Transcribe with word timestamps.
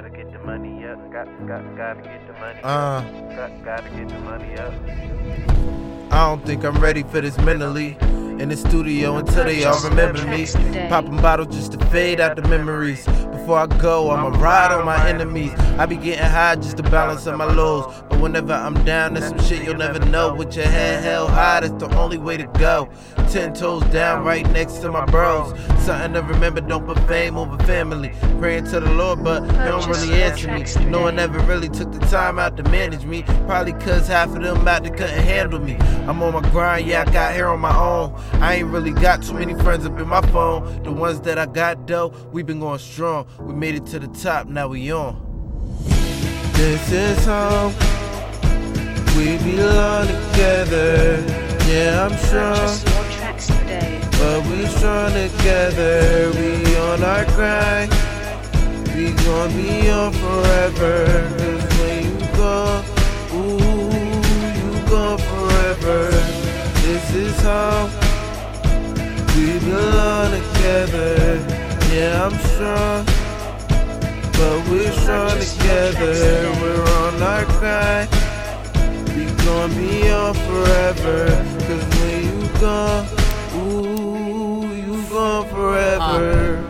Gotta 0.00 0.16
get 0.16 0.32
the 0.32 0.38
money 0.38 0.86
up. 0.86 1.12
Got, 1.12 1.26
got, 1.46 1.76
gotta 1.76 2.00
get 2.00 2.26
the 2.26 2.32
money 2.32 2.60
Uh. 2.64 3.02
Got, 3.36 3.62
gotta 3.62 3.90
get 3.90 4.08
the 4.08 4.18
money 4.20 4.56
up. 4.56 4.72
I 6.10 6.26
don't 6.26 6.42
think 6.46 6.64
I'm 6.64 6.80
ready 6.80 7.02
for 7.02 7.20
this 7.20 7.36
mentally. 7.36 7.98
In 8.40 8.48
the 8.48 8.56
studio 8.56 9.16
until 9.16 9.44
they 9.44 9.64
all 9.64 9.78
remember 9.82 10.24
me. 10.26 10.46
Popping 10.88 11.20
bottles 11.20 11.54
just 11.54 11.72
to 11.72 11.86
fade 11.88 12.20
out 12.20 12.36
the 12.36 12.42
memories. 12.48 13.04
Before 13.04 13.58
I 13.58 13.66
go, 13.66 14.10
I'ma 14.10 14.28
ride 14.40 14.72
on 14.72 14.86
my 14.86 15.08
enemies. 15.08 15.52
I 15.78 15.84
be 15.84 15.96
getting 15.96 16.24
high 16.24 16.56
just 16.56 16.78
to 16.78 16.82
balance 16.84 17.26
out 17.26 17.36
my 17.36 17.44
lows. 17.44 18.02
But 18.08 18.18
whenever 18.18 18.54
I'm 18.54 18.82
down, 18.84 19.12
there's 19.12 19.28
some 19.28 19.40
shit 19.42 19.62
you'll 19.62 19.76
never 19.76 19.98
know. 20.06 20.34
With 20.34 20.56
your 20.56 20.64
head 20.64 21.04
held 21.04 21.30
high, 21.30 21.60
that's 21.60 21.74
the 21.74 21.94
only 21.98 22.16
way 22.16 22.38
to 22.38 22.46
go. 22.58 22.88
Ten 23.28 23.52
toes 23.52 23.84
down, 23.92 24.24
right 24.24 24.50
next 24.52 24.78
to 24.78 24.90
my 24.90 25.04
bros. 25.04 25.58
Something 25.80 26.14
to 26.14 26.22
remember, 26.22 26.62
don't 26.62 26.86
put 26.86 26.98
fame 27.06 27.36
over 27.36 27.58
family. 27.64 28.12
Praying 28.38 28.64
to 28.66 28.80
the 28.80 28.90
Lord, 28.90 29.22
but 29.22 29.40
they 29.40 29.68
don't 29.68 29.86
really 29.86 30.22
answer 30.22 30.50
me. 30.50 30.64
No 30.90 31.02
one 31.02 31.18
ever 31.18 31.40
really 31.40 31.68
took 31.68 31.92
the 31.92 32.00
time 32.06 32.38
out 32.38 32.56
to 32.56 32.62
manage 32.64 33.04
me. 33.04 33.22
Probably 33.46 33.72
cause 33.74 34.08
half 34.08 34.34
of 34.34 34.42
them 34.42 34.66
out 34.66 34.82
there 34.82 34.94
couldn't 34.94 35.24
handle 35.24 35.60
me. 35.60 35.76
I'm 36.08 36.22
on 36.22 36.32
my 36.32 36.48
grind, 36.50 36.86
yeah, 36.86 37.04
I 37.06 37.12
got 37.12 37.34
here 37.34 37.46
on 37.46 37.60
my 37.60 37.76
own. 37.76 38.18
I 38.34 38.56
ain't 38.56 38.68
really 38.68 38.92
got 38.92 39.22
too 39.22 39.34
many 39.34 39.54
friends 39.54 39.86
up 39.86 39.98
in 39.98 40.08
my 40.08 40.20
phone. 40.32 40.82
The 40.82 40.92
ones 40.92 41.20
that 41.22 41.38
I 41.38 41.46
got 41.46 41.86
though, 41.86 42.08
we 42.32 42.42
been 42.42 42.60
going 42.60 42.78
strong. 42.78 43.26
We 43.40 43.54
made 43.54 43.74
it 43.74 43.86
to 43.86 43.98
the 43.98 44.08
top, 44.08 44.46
now 44.46 44.68
we 44.68 44.92
on. 44.92 45.26
This 46.54 46.92
is 46.92 47.24
home. 47.24 47.72
We 49.16 49.38
belong 49.38 50.06
together. 50.06 51.24
Yeah, 51.66 52.06
I'm 52.06 52.16
strong. 52.18 52.56
Purchase 52.56 52.84
your 52.84 53.04
tracks 53.18 53.46
today. 53.46 54.00
But 54.12 54.46
we 54.46 54.66
strong 54.66 55.12
together, 55.12 56.30
we 56.34 56.76
on 56.76 57.02
our 57.02 57.24
grind. 57.36 57.92
We 58.94 59.12
gon' 59.12 59.56
be 59.56 59.90
on 59.90 60.12
forever. 60.12 61.49
Belong 69.64 70.30
together. 70.30 71.16
Yeah, 71.92 72.26
I'm 72.26 72.38
strong. 72.50 73.04
But 74.32 74.68
we're 74.70 74.92
strong 74.92 75.38
together, 75.38 76.50
we're 76.62 76.82
on 77.02 77.22
our 77.22 77.44
grind. 77.58 78.08
We 79.14 79.26
gon' 79.44 79.74
be 79.74 80.10
on 80.10 80.34
forever. 80.34 81.26
Cause 81.66 81.84
when 82.00 82.24
you 82.24 82.48
gone, 82.58 83.06
ooh, 83.56 84.74
you 84.74 85.02
gone 85.10 85.44
uh, 85.44 85.48
forever. 85.54 86.62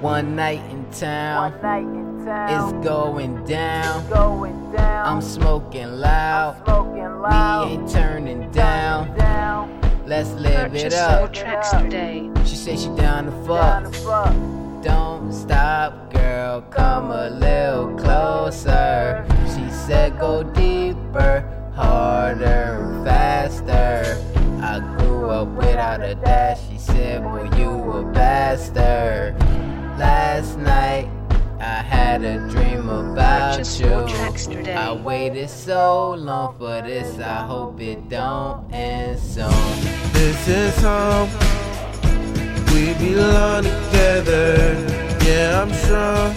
One 0.00 0.36
night 0.36 0.60
in 0.70 0.84
town, 0.90 1.52
One 1.52 1.62
night 1.62 1.82
in 1.82 2.24
town, 2.26 2.74
it's 2.74 2.86
going 2.86 3.44
down. 3.44 4.08
going 4.10 4.72
down. 4.72 5.06
I'm 5.06 5.22
smoking 5.22 5.92
loud, 5.92 6.62
smoking 6.66 7.20
loud. 7.22 7.66
we 7.66 7.72
ain't 7.72 7.90
turning 7.90 8.50
down. 8.50 9.16
down. 9.16 9.65
Let's 10.06 10.30
live 10.34 10.72
it 10.74 10.84
Purchase 10.84 10.94
your 10.94 11.02
up. 11.24 11.32
tracks 11.32 11.70
today. 11.72 12.30
She 12.44 12.54
say 12.54 12.76
she 12.76 12.86
down 12.90 13.24
to 13.26 13.30
Down 13.48 13.82
to 13.84 13.90
fuck. 13.90 14.34
fuck. 14.34 14.82
Don't 14.84 15.32
stop, 15.32 16.12
girl, 16.12 16.60
come 16.62 17.10
a 17.10 17.28
little 17.30 17.96
closer. 17.98 19.26
She 19.46 19.68
said 19.72 20.16
go 20.20 20.44
deeper, 20.44 21.42
harder, 21.74 23.02
faster. 23.04 24.22
I 24.62 24.78
grew 24.96 25.28
up 25.30 25.48
without 25.48 26.00
a 26.02 26.14
dash. 26.14 26.60
She 26.70 26.78
said, 26.78 27.24
Boy, 27.24 27.50
you 27.56 27.70
a 27.70 28.04
bastard. 28.12 29.36
Last 29.98 30.56
night, 30.58 31.08
I 31.58 31.82
had 31.82 32.22
a 32.22 32.38
dream 32.50 32.88
about 32.88 33.58
you. 33.80 33.86
your 33.86 34.06
tracks 34.06 34.46
today. 34.46 34.74
I 34.74 34.92
waited 34.92 35.48
so 35.48 36.12
long 36.12 36.54
for 36.58 36.82
this. 36.82 37.18
I 37.18 37.46
hope 37.46 37.80
it 37.80 38.08
don't 38.10 38.70
end 38.72 39.18
soon. 39.18 39.50
This 40.12 40.48
is 40.48 40.76
home. 40.82 41.30
We 42.74 42.92
belong 42.94 43.62
together. 43.62 44.74
Yeah, 45.24 45.62
I'm 45.62 45.72
strong. 45.72 46.34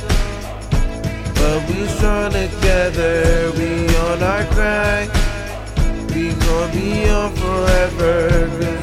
But 1.35 1.67
we 1.67 1.85
strong 1.87 2.31
together. 2.31 3.51
We 3.57 3.93
on 3.97 4.23
our 4.23 4.45
grind. 4.53 5.11
We 6.15 6.29
gon' 6.33 6.71
be 6.71 7.09
on 7.09 7.35
forever. 7.35 8.78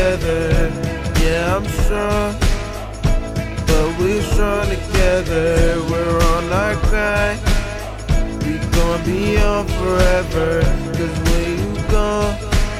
Together. 0.00 0.72
Yeah, 1.20 1.56
I'm 1.56 1.66
strong. 1.66 2.32
But 3.66 3.98
we're 3.98 4.22
strong 4.22 4.66
together. 4.68 5.76
We're 5.90 6.18
on 6.34 6.52
our. 6.52 6.76
We 8.44 8.58
gon' 8.76 9.04
be 9.04 9.36
on 9.36 9.66
forever. 9.68 10.62
Cause 10.96 11.16
when 11.28 11.50
you 11.60 11.72
go, 11.90 12.10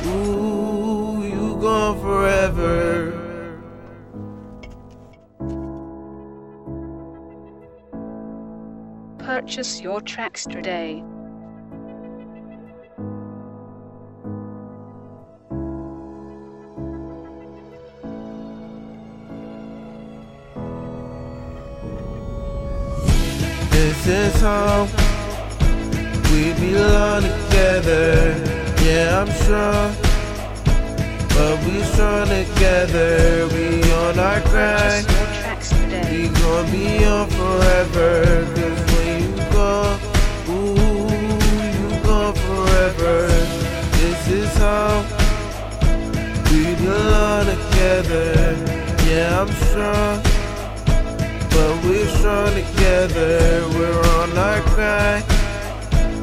ooh, 0.07 1.23
you 1.33 1.59
gone 1.61 2.01
forever. 2.01 3.13
Purchase 9.19 9.81
your 9.83 10.01
tracks 10.01 10.45
today. 10.45 11.05
This 23.91 24.07
is 24.07 24.41
home. 24.41 24.89
We 26.31 26.53
belong 26.55 27.23
together. 27.23 28.37
Yeah, 28.85 29.21
I'm 29.21 29.31
strong. 29.43 29.97
But 31.35 31.59
we 31.65 31.83
strong 31.83 32.29
together. 32.29 33.49
We 33.49 33.83
on 33.91 34.17
our 34.17 34.41
grind. 34.43 35.09
Purchase 35.09 35.11
your 35.11 35.27
tracks 35.43 35.69
today. 35.71 36.07
We 36.09 36.29
gon' 36.29 36.71
be 36.71 37.05
on 37.05 37.29
forever. 37.31 38.47
Cause 38.55 38.81
when 38.95 39.23
you 39.23 39.37
go, 39.51 39.99
ooh, 40.51 41.11
you 41.75 41.89
gone 42.05 42.35
forever. 42.47 43.27
This 43.99 44.29
is 44.29 44.55
how 44.55 45.03
we 46.53 46.77
belong 46.77 47.47
together. 47.47 48.55
Yeah, 49.05 49.41
I'm 49.41 49.53
strong. 49.67 50.30
Strong 52.21 52.53
together. 52.53 53.67
We're 53.73 54.03
on 54.21 54.37
our 54.37 54.61
grind. 54.75 55.25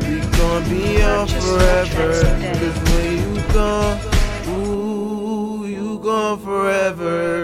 We 0.03 0.19
gon' 0.37 0.63
be 0.69 1.01
on 1.01 1.25
forever. 1.25 2.21
Cause 2.53 2.77
when 2.91 3.11
you 3.17 3.41
go, 3.51 3.99
ooh, 4.47 5.65
you 5.65 5.97
gone 5.97 6.37
forever. 6.37 7.36